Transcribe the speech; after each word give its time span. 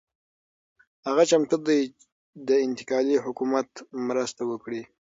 هغه 1.07 1.23
چمتو 1.29 1.57
دی 1.67 1.81
د 2.47 2.49
انتقالي 2.67 3.17
حکومت 3.25 3.69
مرسته 4.07 4.41
وکړي. 4.51 4.81